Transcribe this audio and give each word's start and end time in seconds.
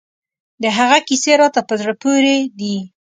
د 0.61 0.63
هغه 0.77 0.97
کیسې 1.07 1.31
راته 1.41 1.61
په 1.69 1.73
زړه 1.81 1.93
پورې 2.03 2.35
دي. 2.59 2.77